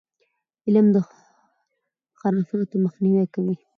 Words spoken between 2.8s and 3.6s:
مخنیوی کوي.